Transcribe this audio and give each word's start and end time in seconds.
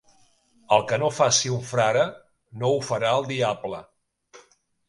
El 0.77 0.85
que 0.91 0.97
no 1.03 1.09
faci 1.17 1.51
un 1.57 1.61
frare, 1.73 2.07
no 2.63 2.73
ho 2.73 2.81
farà 2.89 3.15
el 3.19 3.29
diable. 3.33 3.83